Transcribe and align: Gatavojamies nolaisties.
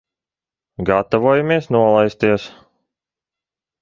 Gatavojamies 0.89 1.69
nolaisties. 1.77 2.51